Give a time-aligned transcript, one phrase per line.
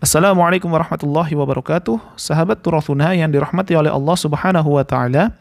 [0.00, 2.16] Assalamualaikum warahmatullahi wabarakatuh.
[2.16, 5.36] Sahabat Turathuna yang dirahmati oleh Allah Subhanahu wa taala.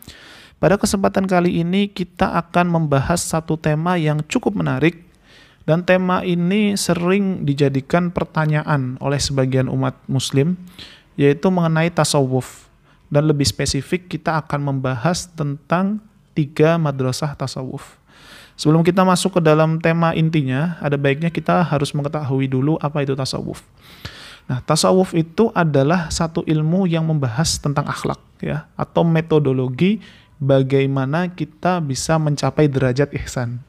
[0.60, 5.00] Pada kesempatan kali ini kita akan membahas satu tema yang cukup menarik
[5.64, 10.60] dan tema ini sering dijadikan pertanyaan oleh sebagian umat muslim
[11.16, 12.68] yaitu mengenai tasawuf.
[13.08, 16.04] Dan lebih spesifik kita akan membahas tentang
[16.36, 17.96] tiga madrasah tasawuf.
[18.60, 23.16] Sebelum kita masuk ke dalam tema intinya, ada baiknya kita harus mengetahui dulu apa itu
[23.16, 23.64] tasawuf.
[24.50, 30.02] Nah, tasawuf itu adalah satu ilmu yang membahas tentang akhlak ya atau metodologi
[30.42, 33.62] bagaimana kita bisa mencapai derajat ihsan.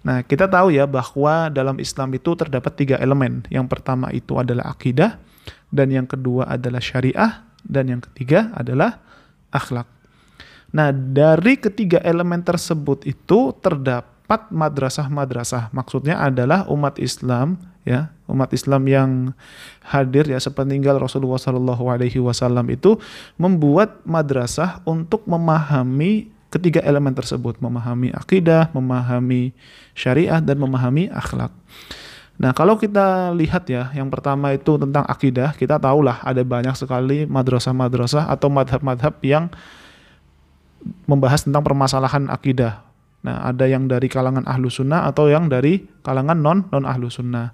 [0.00, 3.44] Nah, kita tahu ya bahwa dalam Islam itu terdapat tiga elemen.
[3.52, 5.20] Yang pertama itu adalah akidah,
[5.68, 9.04] dan yang kedua adalah syariah, dan yang ketiga adalah
[9.52, 9.86] akhlak.
[10.72, 15.68] Nah, dari ketiga elemen tersebut itu terdapat madrasah-madrasah.
[15.74, 19.10] Maksudnya adalah umat Islam ya umat Islam yang
[19.84, 22.96] hadir ya sepeninggal Rasulullah Shallallahu Alaihi Wasallam itu
[23.36, 29.54] membuat madrasah untuk memahami ketiga elemen tersebut memahami akidah memahami
[29.94, 31.54] syariah dan memahami akhlak
[32.40, 37.28] Nah, kalau kita lihat ya, yang pertama itu tentang akidah, kita tahulah ada banyak sekali
[37.28, 39.52] madrasah-madrasah atau madhab-madhab yang
[41.04, 42.80] membahas tentang permasalahan akidah.
[43.20, 47.52] Nah, ada yang dari kalangan ahlu sunnah atau yang dari kalangan non non ahlu sunnah.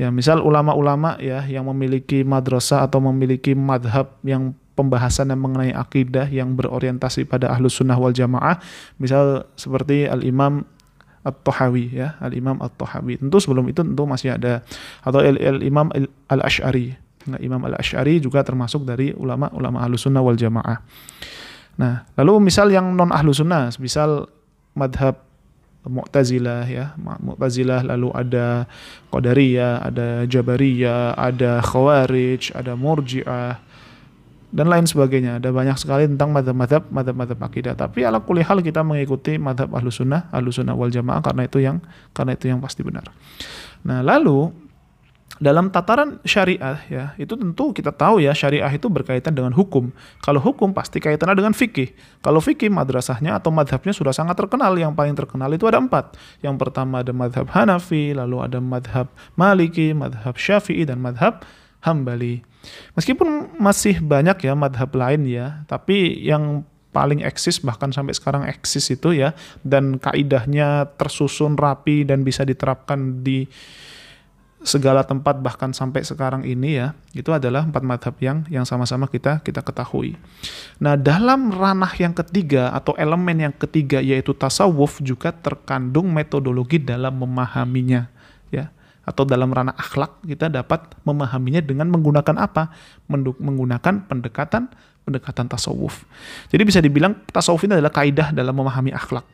[0.00, 6.24] Ya, misal ulama-ulama ya yang memiliki madrasah atau memiliki madhab yang pembahasan yang mengenai akidah
[6.32, 8.56] yang berorientasi pada ahlu sunnah wal jamaah,
[8.96, 10.64] misal seperti al Imam
[11.22, 13.22] At-Tahawi ya, Al Imam At-Tahawi.
[13.22, 14.66] Tentu sebelum itu tentu masih ada
[15.06, 16.98] atau Al, Al Ash'ari.
[17.30, 20.82] Nah, Imam Al Ash'ari juga termasuk dari ulama-ulama ahlu sunnah wal jamaah.
[21.78, 24.26] Nah, lalu misal yang non ahlu sunnah, misal
[24.74, 25.22] madhab
[25.82, 28.70] Mu'tazilah ya, Mu'tazilah lalu ada
[29.10, 33.58] Qadariyah, ada Jabariyah, ada Khawarij, ada Murji'ah
[34.52, 35.40] dan lain sebagainya.
[35.40, 37.74] Ada banyak sekali tentang madhab-madhab madhab-madhab akidah.
[37.74, 41.80] Tapi ala kulihal kita mengikuti madhab ahlu sunnah, ahlu sunnah wal jamaah karena itu yang
[42.12, 43.08] karena itu yang pasti benar.
[43.82, 44.52] Nah lalu
[45.40, 49.88] dalam tataran syariah ya itu tentu kita tahu ya syariah itu berkaitan dengan hukum.
[50.20, 51.94] Kalau hukum pasti kaitannya dengan fikih.
[52.20, 54.76] Kalau fikih madrasahnya atau madhabnya sudah sangat terkenal.
[54.76, 56.18] Yang paling terkenal itu ada empat.
[56.44, 61.40] Yang pertama ada madhab Hanafi lalu ada madhab Maliki madhab Syafi'i dan madhab
[61.82, 62.44] Hambali.
[62.94, 68.92] Meskipun masih banyak ya madhab lain ya tapi yang paling eksis bahkan sampai sekarang eksis
[68.92, 69.32] itu ya
[69.64, 73.48] dan kaidahnya tersusun rapi dan bisa diterapkan di
[74.62, 79.42] segala tempat bahkan sampai sekarang ini ya itu adalah empat madhab yang yang sama-sama kita
[79.42, 80.14] kita ketahui.
[80.78, 87.18] Nah dalam ranah yang ketiga atau elemen yang ketiga yaitu tasawuf juga terkandung metodologi dalam
[87.18, 88.06] memahaminya
[88.54, 88.70] ya
[89.02, 92.70] atau dalam ranah akhlak kita dapat memahaminya dengan menggunakan apa?
[93.10, 94.70] Menggunakan pendekatan
[95.02, 96.06] pendekatan tasawuf.
[96.48, 99.26] Jadi bisa dibilang tasawuf ini adalah kaidah dalam memahami akhlak.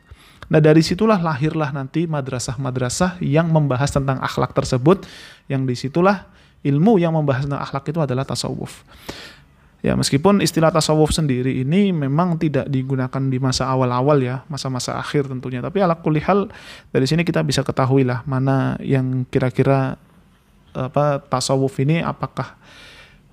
[0.49, 5.05] Nah dari situlah lahirlah nanti madrasah-madrasah yang membahas tentang akhlak tersebut,
[5.45, 6.25] yang di situlah
[6.65, 8.83] ilmu yang membahas tentang akhlak itu adalah tasawuf.
[9.79, 15.31] Ya meskipun istilah tasawuf sendiri ini memang tidak digunakan di masa awal-awal ya, masa-masa akhir
[15.31, 15.63] tentunya.
[15.63, 16.51] Tapi ala kulihal
[16.91, 19.95] dari sini kita bisa ketahui lah mana yang kira-kira
[20.75, 22.59] apa tasawuf ini apakah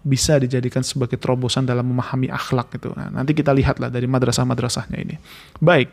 [0.07, 2.95] bisa dijadikan sebagai terobosan dalam memahami akhlak itu.
[2.95, 5.19] Nah, nanti kita lihatlah dari madrasah-madrasahnya ini.
[5.59, 5.91] Baik.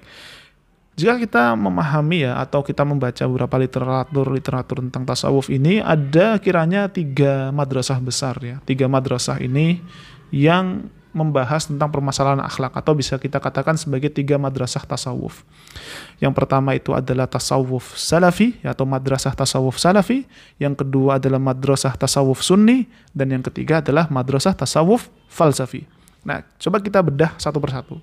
[0.94, 7.50] Jika kita memahami ya atau kita membaca beberapa literatur-literatur tentang tasawuf ini ada kiranya tiga
[7.50, 8.62] madrasah besar ya.
[8.62, 9.82] Tiga madrasah ini
[10.30, 15.46] yang membahas tentang permasalahan akhlak atau bisa kita katakan sebagai tiga madrasah tasawuf.
[16.18, 20.26] Yang pertama itu adalah tasawuf salafi atau madrasah tasawuf salafi,
[20.58, 25.86] yang kedua adalah madrasah tasawuf sunni dan yang ketiga adalah madrasah tasawuf falsafi.
[26.26, 28.02] Nah, coba kita bedah satu persatu.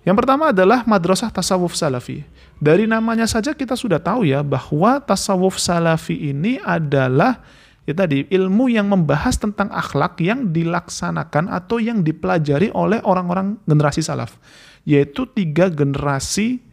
[0.00, 2.24] Yang pertama adalah madrasah tasawuf salafi.
[2.56, 7.40] Dari namanya saja kita sudah tahu ya bahwa tasawuf salafi ini adalah
[7.84, 14.00] ya tadi ilmu yang membahas tentang akhlak yang dilaksanakan atau yang dipelajari oleh orang-orang generasi
[14.00, 14.40] salaf,
[14.88, 16.64] yaitu tiga generasi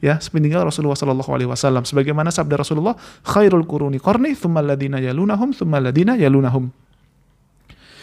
[0.00, 1.84] ya sepeninggal Rasulullah Shallallahu Alaihi Wasallam.
[1.84, 6.72] Sebagaimana sabda Rasulullah, khairul kuruni korni, thumma ladina yalunahum, thumma ladina yalunahum.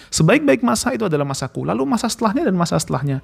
[0.10, 3.22] Sebaik-baik masa itu adalah masaku, lalu masa setelahnya dan masa setelahnya.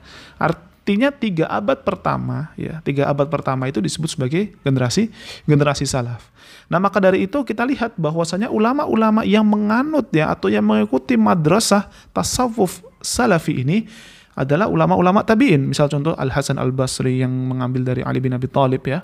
[0.85, 5.09] Artinya tiga abad pertama, ya tiga abad pertama itu disebut sebagai generasi
[5.49, 6.29] generasi salaf.
[6.69, 11.89] Nah maka dari itu kita lihat bahwasanya ulama-ulama yang menganut ya atau yang mengikuti madrasah
[12.13, 13.89] tasawuf salafi ini
[14.37, 15.65] adalah ulama-ulama tabi'in.
[15.65, 19.01] Misal contoh Al-Hasan Al-Basri yang mengambil dari Ali bin Abi Thalib ya.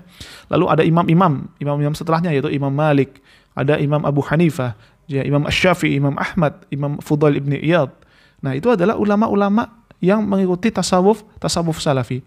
[0.54, 3.18] Lalu ada imam-imam, imam-imam setelahnya yaitu Imam Malik,
[3.58, 4.78] ada Imam Abu Hanifah,
[5.10, 7.90] ya Imam Asy-Syafi'i, Imam Ahmad, Imam Fudail ibni Iyad.
[8.42, 12.20] Nah, itu adalah ulama-ulama yang mengikuti tasawuf tasawuf salafi.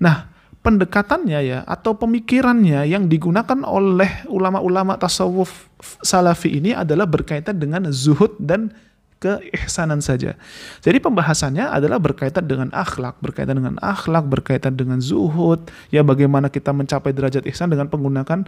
[0.00, 0.32] Nah,
[0.64, 5.68] pendekatannya ya atau pemikirannya yang digunakan oleh ulama-ulama tasawuf
[6.00, 8.72] salafi ini adalah berkaitan dengan zuhud dan
[9.18, 10.38] keihsanan saja.
[10.78, 16.70] Jadi pembahasannya adalah berkaitan dengan akhlak, berkaitan dengan akhlak, berkaitan dengan zuhud, ya bagaimana kita
[16.70, 18.46] mencapai derajat ihsan dengan menggunakan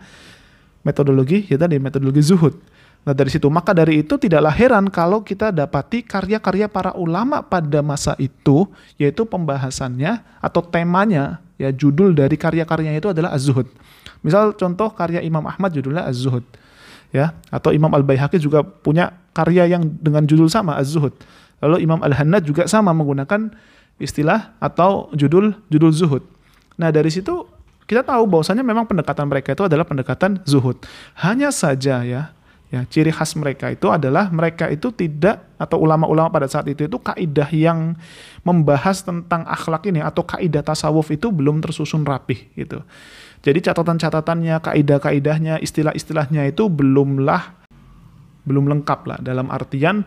[0.87, 2.55] metodologi ya tadi metodologi zuhud.
[3.00, 7.81] Nah dari situ maka dari itu tidaklah heran kalau kita dapati karya-karya para ulama pada
[7.81, 8.69] masa itu
[9.00, 13.69] yaitu pembahasannya atau temanya ya judul dari karya-karyanya itu adalah az-zuhud.
[14.20, 16.44] Misal contoh karya Imam Ahmad judulnya az-zuhud
[17.08, 21.17] ya atau Imam Al-Baihaqi juga punya karya yang dengan judul sama az-zuhud.
[21.61, 23.52] Lalu Imam Al-Hannad juga sama menggunakan
[24.00, 26.25] istilah atau judul judul zuhud.
[26.76, 27.49] Nah dari situ
[27.85, 30.81] kita tahu bahwasanya memang pendekatan mereka itu adalah pendekatan zuhud.
[31.19, 32.32] Hanya saja ya,
[32.70, 36.99] ya ciri khas mereka itu adalah mereka itu tidak atau ulama-ulama pada saat itu itu
[37.02, 37.99] kaidah yang
[38.46, 42.81] membahas tentang akhlak ini atau kaidah tasawuf itu belum tersusun rapih gitu.
[43.40, 47.56] Jadi catatan-catatannya, kaidah-kaidahnya, istilah-istilahnya itu belumlah
[48.44, 50.05] belum lengkap lah dalam artian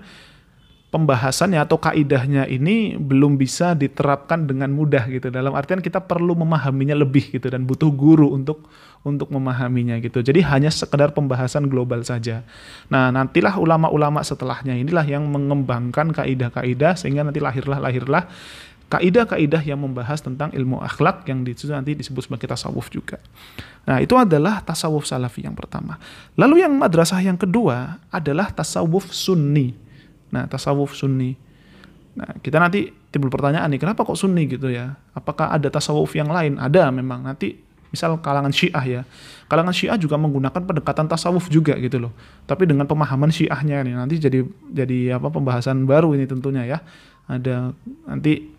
[0.94, 5.34] pembahasannya atau kaidahnya ini belum bisa diterapkan dengan mudah gitu.
[5.34, 8.70] Dalam artian kita perlu memahaminya lebih gitu dan butuh guru untuk
[9.04, 10.24] untuk memahaminya gitu.
[10.24, 12.48] Jadi hanya sekedar pembahasan global saja.
[12.88, 18.32] Nah, nantilah ulama-ulama setelahnya inilah yang mengembangkan kaidah-kaidah sehingga nanti lahirlah lahirlah
[18.88, 23.20] kaidah-kaidah yang membahas tentang ilmu akhlak yang itu nanti disebut sebagai tasawuf juga.
[23.84, 26.00] Nah, itu adalah tasawuf salafi yang pertama.
[26.40, 29.76] Lalu yang madrasah yang kedua adalah tasawuf sunni.
[30.32, 31.36] Nah, tasawuf sunni.
[32.14, 34.94] Nah, kita nanti timbul pertanyaan nih, kenapa kok sunni gitu ya?
[35.18, 36.62] Apakah ada tasawuf yang lain?
[36.62, 37.26] Ada memang.
[37.26, 39.02] Nanti misal kalangan Syiah ya.
[39.46, 42.12] Kalangan Syiah juga menggunakan pendekatan tasawuf juga gitu loh.
[42.50, 44.42] Tapi dengan pemahaman Syiahnya nih nanti jadi
[44.74, 46.82] jadi apa pembahasan baru ini tentunya ya.
[47.30, 47.72] Ada
[48.10, 48.50] nanti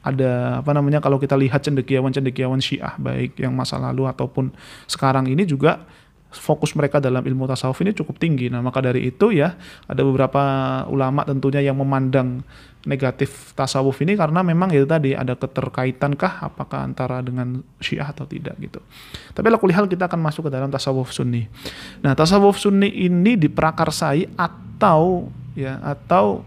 [0.00, 4.48] ada apa namanya kalau kita lihat cendekiawan-cendekiawan Syiah baik yang masa lalu ataupun
[4.88, 5.84] sekarang ini juga
[6.28, 8.52] fokus mereka dalam ilmu tasawuf ini cukup tinggi.
[8.52, 9.56] Nah, maka dari itu ya
[9.88, 10.42] ada beberapa
[10.92, 12.44] ulama tentunya yang memandang
[12.84, 18.60] negatif tasawuf ini karena memang itu tadi ada keterkaitankah apakah antara dengan Syiah atau tidak
[18.60, 18.80] gitu.
[19.32, 21.48] Tapi lalu hal kita akan masuk ke dalam tasawuf Sunni.
[22.04, 26.44] Nah, tasawuf Sunni ini diprakarsai atau ya atau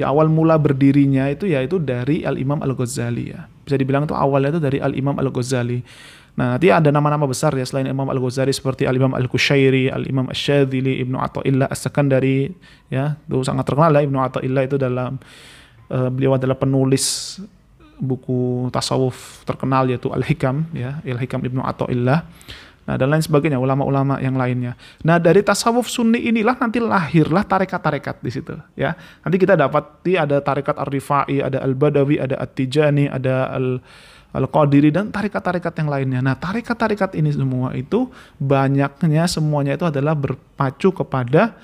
[0.00, 3.48] ya awal mula berdirinya itu ya itu dari Al Imam Al Ghazali ya.
[3.66, 5.84] Bisa dibilang itu awalnya itu dari Al Imam Al Ghazali
[6.36, 11.16] Nah, nanti ada nama-nama besar ya selain Imam Al-Ghazali seperti Al-Imam Al-Kushairi, Al-Imam Asy-Syadzili, Ibnu
[11.16, 12.52] Athaillah As-Sakandari
[12.92, 15.16] ya, itu sangat terkenal lah Ibnu Athaillah itu dalam
[15.88, 17.40] uh, beliau adalah penulis
[17.96, 22.28] buku tasawuf terkenal yaitu Al-Hikam ya, Al-Hikam Ibnu Athaillah.
[22.86, 24.78] Nah, dan lain sebagainya, ulama-ulama yang lainnya.
[25.02, 28.94] Nah, dari tasawuf sunni inilah nanti lahirlah tarekat-tarekat di situ, ya.
[29.26, 33.82] Nanti kita dapati ada tarekat Ar-Rifai, ada Al-Badawi, ada At-Tijani, ada Al
[34.34, 36.20] Al-Qadiri dan tarikat-tarikat yang lainnya.
[36.20, 41.56] Nah, tarikat-tarikat ini semua itu banyaknya semuanya itu adalah berpacu kepada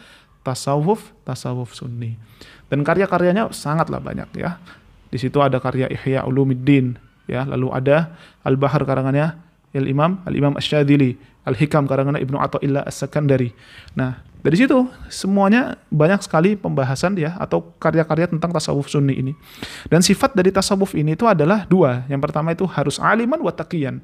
[0.47, 2.19] tasawuf, tasawuf sunni.
[2.70, 4.56] Dan karya-karyanya sangatlah banyak ya.
[5.12, 6.97] Di situ ada karya Ihya Ulumuddin
[7.29, 9.37] ya, lalu ada Al-Bahar karangannya
[9.76, 13.53] Al-Imam Al-Imam Asy-Syadzili, Al-Hikam karangannya Ibnu Athaillah As-Sakandari.
[13.93, 19.32] Nah, dari situ semuanya banyak sekali pembahasan ya atau karya-karya tentang tasawuf sunni ini.
[19.87, 22.02] Dan sifat dari tasawuf ini itu adalah dua.
[22.11, 24.02] Yang pertama itu harus aliman wa taqiyan.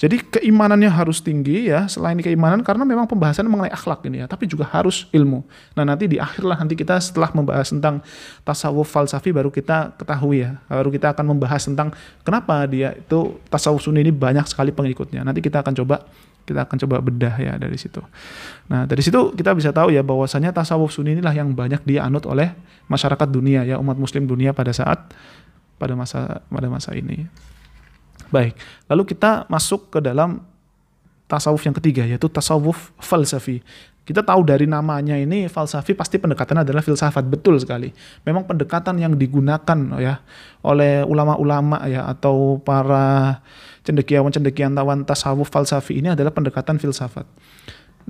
[0.00, 4.48] Jadi keimanannya harus tinggi ya, selain keimanan karena memang pembahasan mengenai akhlak ini ya, tapi
[4.48, 5.44] juga harus ilmu.
[5.76, 8.00] Nah, nanti di akhir lah nanti kita setelah membahas tentang
[8.40, 11.92] tasawuf falsafi baru kita ketahui ya, baru kita akan membahas tentang
[12.24, 15.20] kenapa dia itu tasawuf sunni ini banyak sekali pengikutnya.
[15.20, 16.08] Nanti kita akan coba
[16.44, 18.02] kita akan coba bedah ya dari situ.
[18.68, 22.52] Nah, dari situ kita bisa tahu ya bahwasanya tasawuf sunni inilah yang banyak dianut oleh
[22.90, 25.12] masyarakat dunia ya, umat muslim dunia pada saat
[25.80, 27.24] pada masa pada masa ini.
[28.30, 28.54] Baik,
[28.86, 30.49] lalu kita masuk ke dalam
[31.30, 33.62] tasawuf yang ketiga yaitu tasawuf falsafi.
[34.02, 37.94] Kita tahu dari namanya ini falsafi pasti pendekatan adalah filsafat betul sekali.
[38.26, 40.18] Memang pendekatan yang digunakan ya
[40.66, 43.38] oleh ulama-ulama ya atau para
[43.86, 47.22] cendekiawan-cendekiawan tasawuf falsafi ini adalah pendekatan filsafat.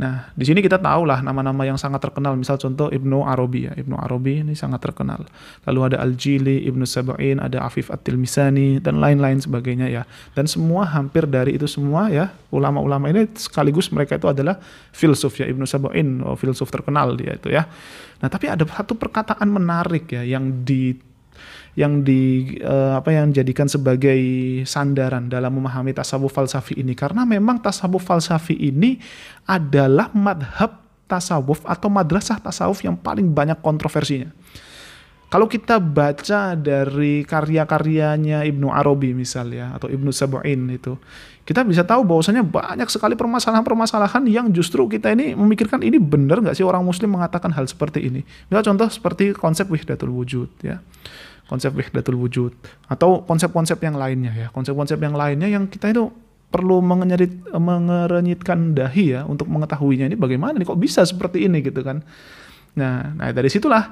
[0.01, 2.33] Nah, di sini kita tahu lah nama-nama yang sangat terkenal.
[2.33, 3.77] Misal contoh Ibnu Arabi ya.
[3.77, 5.29] Ibnu Arabi ini sangat terkenal.
[5.69, 10.09] Lalu ada Al-Jili, Ibnu Sab'in, ada Afif At-Tilmisani, dan lain-lain sebagainya ya.
[10.33, 14.57] Dan semua hampir dari itu semua ya, ulama-ulama ini sekaligus mereka itu adalah
[14.89, 15.45] filsuf ya.
[15.45, 17.69] Ibnu Sab'in, oh, filsuf terkenal dia itu ya.
[18.25, 20.97] Nah, tapi ada satu perkataan menarik ya yang di
[21.79, 24.19] yang di uh, apa yang dijadikan sebagai
[24.67, 28.99] sandaran dalam memahami tasawuf falsafi ini karena memang tasawuf falsafi ini
[29.47, 34.31] adalah madhab tasawuf atau madrasah tasawuf yang paling banyak kontroversinya.
[35.31, 40.99] Kalau kita baca dari karya-karyanya Ibnu Arabi misalnya atau Ibnu Sabu'in itu,
[41.47, 46.59] kita bisa tahu bahwasanya banyak sekali permasalahan-permasalahan yang justru kita ini memikirkan ini benar nggak
[46.59, 48.27] sih orang muslim mengatakan hal seperti ini.
[48.51, 50.83] Misal contoh seperti konsep wihdatul wujud ya.
[51.51, 52.55] Konsep wihdatul wujud
[52.87, 54.47] atau konsep-konsep yang lainnya ya.
[54.55, 56.07] Konsep-konsep yang lainnya yang kita itu
[56.51, 61.83] perlu mengenyit, mengerenyitkan dahi ya untuk mengetahuinya ini bagaimana nih kok bisa seperti ini gitu
[61.83, 62.07] kan.
[62.79, 63.91] Nah, nah dari situlah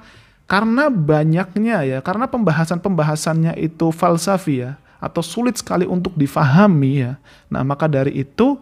[0.48, 7.20] karena banyaknya ya, karena pembahasan-pembahasannya itu falsafi ya, atau sulit sekali untuk difahami ya.
[7.52, 8.56] Nah, maka dari itu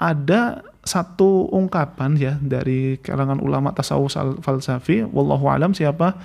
[0.00, 6.16] ada satu ungkapan ya dari kalangan ulama tasawuf falsafi, wallahu alam siapa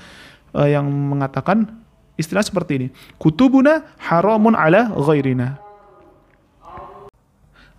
[0.56, 1.81] uh, yang mengatakan
[2.22, 2.88] istilah seperti ini.
[3.18, 5.58] Kutubuna haramun ala ghairina.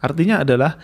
[0.02, 0.82] Artinya adalah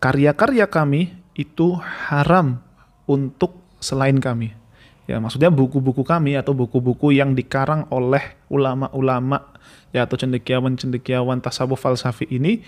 [0.00, 1.76] karya-karya kami itu
[2.08, 2.64] haram
[3.04, 4.56] untuk selain kami.
[5.04, 9.52] Ya, maksudnya buku-buku kami atau buku-buku yang dikarang oleh ulama-ulama
[9.92, 12.64] ya atau cendekiawan-cendekiawan tasawuf falsafi ini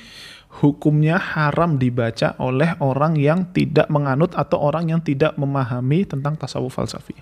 [0.61, 6.77] hukumnya haram dibaca oleh orang yang tidak menganut atau orang yang tidak memahami tentang tasawuf
[6.77, 7.17] falsafi.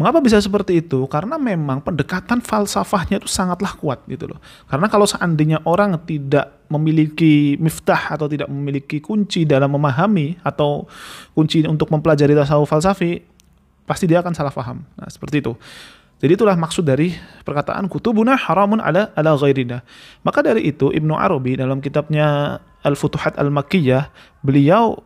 [0.00, 1.04] Mengapa bisa seperti itu?
[1.04, 4.40] Karena memang pendekatan falsafahnya itu sangatlah kuat gitu loh.
[4.64, 10.88] Karena kalau seandainya orang tidak memiliki miftah atau tidak memiliki kunci dalam memahami atau
[11.36, 13.20] kunci untuk mempelajari tasawuf falsafi,
[13.84, 14.80] pasti dia akan salah paham.
[14.96, 15.52] Nah, seperti itu.
[16.22, 19.82] Jadi itulah maksud dari perkataan kutubuna haramun ala ala ghairina.
[20.22, 22.56] Maka dari itu Ibnu Arabi dalam kitabnya
[22.86, 24.08] Al-Futuhat Al-Makkiyah,
[24.40, 25.02] beliau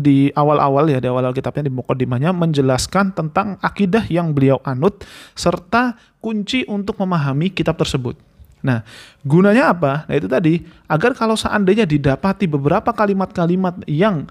[0.00, 5.04] di awal-awal ya di awal kitabnya di mukaddimahnya menjelaskan tentang akidah yang beliau anut
[5.36, 8.16] serta kunci untuk memahami kitab tersebut.
[8.60, 8.84] Nah,
[9.24, 10.04] gunanya apa?
[10.04, 14.28] Nah, itu tadi agar kalau seandainya didapati beberapa kalimat-kalimat yang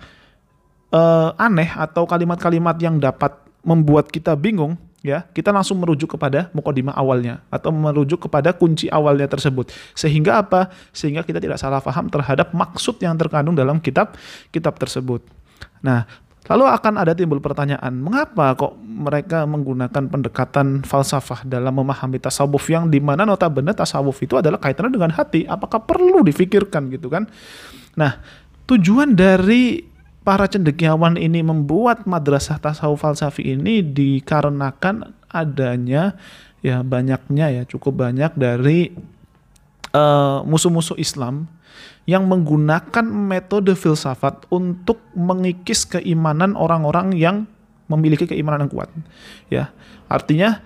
[0.93, 3.33] uh, aneh atau kalimat-kalimat yang dapat
[3.65, 9.31] membuat kita bingung, ya kita langsung merujuk kepada mukodimah awalnya atau merujuk kepada kunci awalnya
[9.31, 14.19] tersebut sehingga apa sehingga kita tidak salah paham terhadap maksud yang terkandung dalam kitab
[14.51, 15.23] kitab tersebut
[15.79, 16.03] nah
[16.49, 22.89] lalu akan ada timbul pertanyaan mengapa kok mereka menggunakan pendekatan falsafah dalam memahami tasawuf yang
[22.89, 25.45] di mana notabene tasawuf itu adalah kaitannya dengan hati?
[25.45, 27.29] Apakah perlu difikirkan gitu kan?
[27.93, 28.17] Nah
[28.65, 29.85] tujuan dari
[30.25, 36.17] para cendekiawan ini membuat madrasah tasawuf falsafi ini dikarenakan adanya
[36.59, 38.91] ya banyaknya ya cukup banyak dari
[39.95, 41.47] uh, musuh-musuh Islam
[42.09, 47.45] yang menggunakan metode filsafat untuk mengikis keimanan orang-orang yang
[47.85, 48.89] memiliki keimanan yang kuat.
[49.53, 49.69] Ya,
[50.09, 50.65] artinya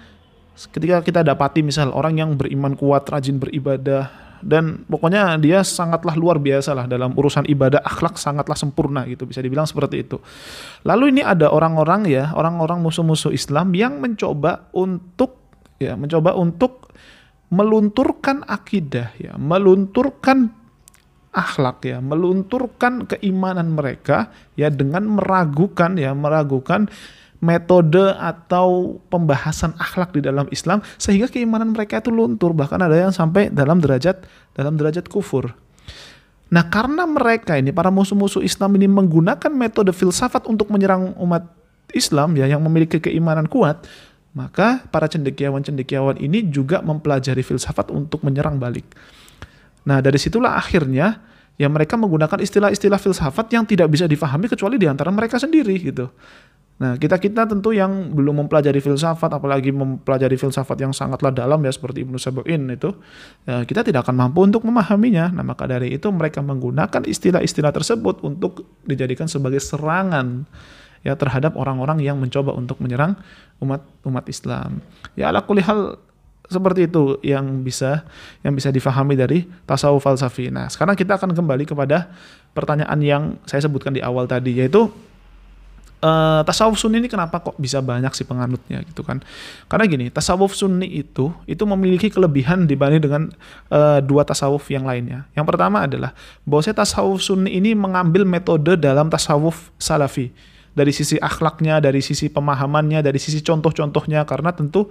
[0.55, 4.07] ketika kita dapati misal orang yang beriman kuat, rajin beribadah,
[4.43, 9.39] dan pokoknya dia sangatlah luar biasa lah dalam urusan ibadah akhlak sangatlah sempurna gitu bisa
[9.39, 10.19] dibilang seperti itu.
[10.83, 15.39] Lalu ini ada orang-orang ya orang-orang musuh-musuh Islam yang mencoba untuk
[15.79, 16.91] ya mencoba untuk
[17.49, 20.62] melunturkan akidah ya melunturkan
[21.33, 26.87] akhlak ya melunturkan keimanan mereka ya dengan meragukan ya meragukan
[27.43, 33.11] metode atau pembahasan akhlak di dalam Islam sehingga keimanan mereka itu luntur bahkan ada yang
[33.11, 34.23] sampai dalam derajat
[34.55, 35.51] dalam derajat kufur.
[36.53, 41.49] Nah, karena mereka ini para musuh-musuh Islam ini menggunakan metode filsafat untuk menyerang umat
[41.97, 43.89] Islam ya yang memiliki keimanan kuat,
[44.37, 48.85] maka para cendekiawan-cendekiawan ini juga mempelajari filsafat untuk menyerang balik.
[49.83, 51.19] Nah, dari situlah akhirnya
[51.59, 56.09] ya mereka menggunakan istilah-istilah filsafat yang tidak bisa difahami kecuali di antara mereka sendiri gitu.
[56.73, 62.01] Nah, kita-kita tentu yang belum mempelajari filsafat, apalagi mempelajari filsafat yang sangatlah dalam ya seperti
[62.01, 62.97] Ibnu Sabu'in itu,
[63.45, 65.29] ya, kita tidak akan mampu untuk memahaminya.
[65.29, 70.49] Nah, maka dari itu mereka menggunakan istilah-istilah tersebut untuk dijadikan sebagai serangan
[71.05, 73.19] ya terhadap orang-orang yang mencoba untuk menyerang
[73.61, 74.79] umat umat Islam.
[75.13, 75.79] Ya ala hal
[76.47, 78.03] seperti itu yang bisa
[78.43, 80.51] yang bisa difahami dari tasawuf falsafi.
[80.51, 82.11] Nah, sekarang kita akan kembali kepada
[82.51, 84.91] pertanyaan yang saya sebutkan di awal tadi yaitu
[86.03, 89.23] uh, tasawuf sunni ini kenapa kok bisa banyak sih penganutnya gitu kan?
[89.71, 93.23] Karena gini, tasawuf sunni itu itu memiliki kelebihan dibanding dengan
[93.71, 95.25] uh, dua tasawuf yang lainnya.
[95.33, 96.11] Yang pertama adalah
[96.43, 100.29] bahwa tasawuf sunni ini mengambil metode dalam tasawuf salafi
[100.73, 104.89] dari sisi akhlaknya, dari sisi pemahamannya, dari sisi contoh-contohnya karena tentu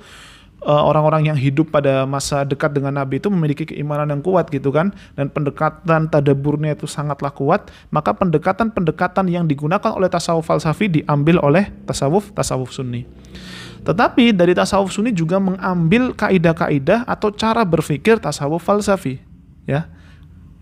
[0.66, 4.94] orang-orang yang hidup pada masa dekat dengan Nabi itu memiliki keimanan yang kuat gitu kan.
[5.18, 7.70] Dan pendekatan tadaburnya itu sangatlah kuat.
[7.90, 13.06] Maka pendekatan-pendekatan yang digunakan oleh tasawuf falsafi diambil oleh tasawuf tasawuf sunni.
[13.82, 19.18] Tetapi dari tasawuf sunni juga mengambil kaidah-kaidah atau cara berpikir tasawuf falsafi
[19.66, 19.86] ya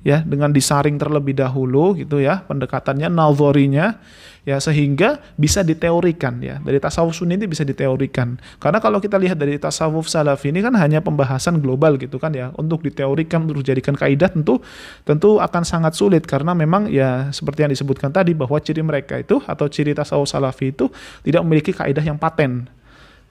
[0.00, 4.00] ya dengan disaring terlebih dahulu gitu ya pendekatannya nalzorinya
[4.49, 6.57] ya sehingga bisa diteorikan ya.
[6.61, 8.40] Dari tasawuf sunni ini bisa diteorikan.
[8.57, 12.52] Karena kalau kita lihat dari tasawuf salaf ini kan hanya pembahasan global gitu kan ya.
[12.57, 14.64] Untuk diteorikan untuk dijadikan kaidah tentu
[15.04, 16.25] tentu akan sangat sulit.
[16.25, 20.73] Karena memang ya seperti yang disebutkan tadi bahwa ciri mereka itu atau ciri tasawuf salafi
[20.73, 20.88] itu
[21.25, 22.69] tidak memiliki kaidah yang paten.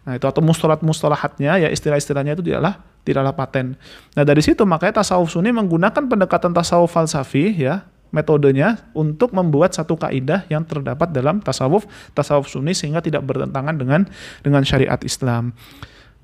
[0.08, 3.80] Nah, itu atau mustalat-mustalahatnya ya istilah-istilahnya itu tidaklah tidaklah paten.
[4.14, 9.96] Nah, dari situ makanya tasawuf sunni menggunakan pendekatan tasawuf falsafi ya, metodenya untuk membuat satu
[9.96, 11.86] kaidah yang terdapat dalam tasawuf
[12.18, 14.02] tasawuf sunni sehingga tidak bertentangan dengan
[14.42, 15.54] dengan syariat Islam.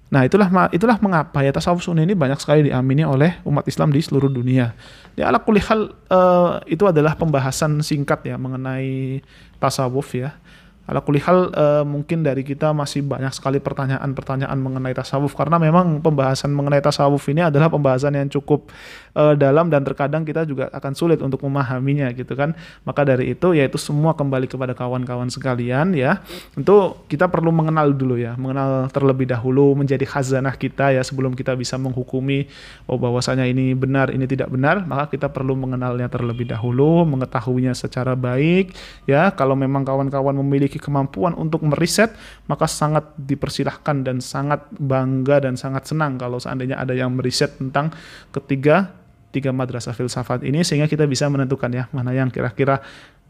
[0.06, 4.02] Nah, itulah itulah mengapa ya tasawuf sunni ini banyak sekali diamini oleh umat Islam di
[4.06, 4.78] seluruh dunia.
[5.18, 9.26] Ya ala kulihal uh, itu adalah pembahasan singkat ya mengenai
[9.58, 10.38] tasawuf ya.
[10.86, 16.54] Ala kulihal uh, mungkin dari kita masih banyak sekali pertanyaan-pertanyaan mengenai tasawuf karena memang pembahasan
[16.54, 18.70] mengenai tasawuf ini adalah pembahasan yang cukup
[19.18, 22.54] uh, dalam dan terkadang kita juga akan sulit untuk memahaminya gitu kan.
[22.86, 26.22] Maka dari itu yaitu semua kembali kepada kawan-kawan sekalian ya.
[26.54, 31.58] Tentu kita perlu mengenal dulu ya, mengenal terlebih dahulu menjadi khazanah kita ya sebelum kita
[31.58, 32.46] bisa menghukumi
[32.86, 38.14] oh bahwasanya ini benar, ini tidak benar, maka kita perlu mengenalnya terlebih dahulu, mengetahuinya secara
[38.14, 38.70] baik
[39.10, 39.34] ya.
[39.34, 42.12] Kalau memang kawan-kawan memiliki memiliki kemampuan untuk meriset,
[42.52, 47.96] maka sangat dipersilahkan dan sangat bangga dan sangat senang kalau seandainya ada yang meriset tentang
[48.36, 48.92] ketiga
[49.32, 52.80] tiga madrasah filsafat ini sehingga kita bisa menentukan ya mana yang kira-kira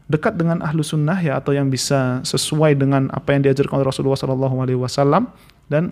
[0.06, 4.14] dekat dengan ahlu sunnah ya atau yang bisa sesuai dengan apa yang diajarkan oleh Rasulullah
[4.14, 5.26] SAW
[5.66, 5.90] dan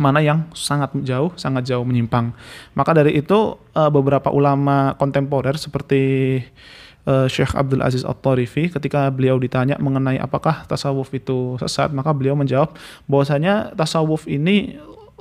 [0.00, 2.32] mana yang sangat jauh, sangat jauh menyimpang.
[2.72, 6.40] Maka dari itu eh, beberapa ulama kontemporer seperti
[7.06, 12.34] uh, Syekh Abdul Aziz At-Tarifi ketika beliau ditanya mengenai apakah tasawuf itu sesat, maka beliau
[12.34, 12.74] menjawab
[13.06, 14.76] bahwasanya tasawuf ini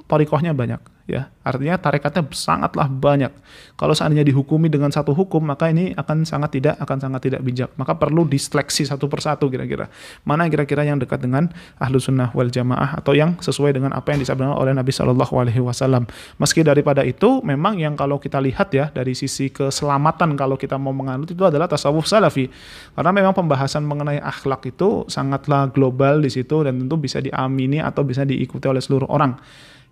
[0.10, 1.30] torikohnya banyak ya.
[1.46, 3.30] Artinya tarikatnya sangatlah banyak.
[3.78, 7.70] Kalau seandainya dihukumi dengan satu hukum maka ini akan sangat tidak akan sangat tidak bijak.
[7.78, 9.88] Maka perlu diseleksi satu persatu kira-kira.
[10.26, 14.26] Mana kira-kira yang dekat dengan ahlu sunnah wal jamaah atau yang sesuai dengan apa yang
[14.26, 16.10] disabdakan oleh Nabi Shallallahu Alaihi Wasallam.
[16.42, 20.92] Meski daripada itu memang yang kalau kita lihat ya dari sisi keselamatan kalau kita mau
[20.92, 22.50] menganut itu adalah tasawuf salafi.
[22.98, 28.02] Karena memang pembahasan mengenai akhlak itu sangatlah global di situ dan tentu bisa diamini atau
[28.02, 29.38] bisa diikuti oleh seluruh orang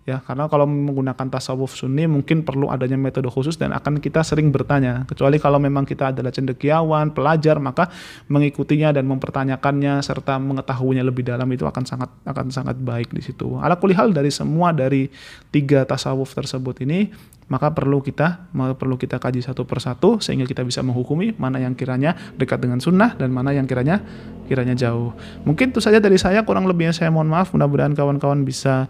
[0.04, 4.52] ya karena kalau menggunakan tasawuf sunni mungkin perlu adanya metode khusus dan akan kita sering
[4.52, 5.08] bertanya.
[5.08, 7.88] Kecuali kalau memang kita adalah cendekiawan pelajar maka
[8.28, 13.56] mengikutinya dan mempertanyakannya serta mengetahuinya lebih dalam itu akan sangat akan sangat baik di situ.
[13.56, 15.08] Ala kulihal dari semua dari
[15.48, 17.08] tiga tasawuf tersebut ini
[17.44, 22.16] maka perlu kita perlu kita kaji satu persatu sehingga kita bisa menghukumi mana yang kiranya
[22.40, 24.00] dekat dengan sunnah dan mana yang kiranya
[24.48, 25.12] kiranya jauh.
[25.44, 27.52] Mungkin itu saja dari saya kurang lebihnya saya mohon maaf.
[27.52, 28.88] Mudah-mudahan kawan-kawan bisa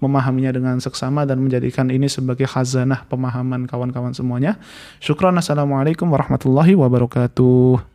[0.00, 4.56] memahaminya dengan seksama dan menjadikan ini sebagai khazanah pemahaman kawan-kawan semuanya.
[4.98, 5.36] Syukran.
[5.36, 7.89] Assalamualaikum warahmatullahi wabarakatuh.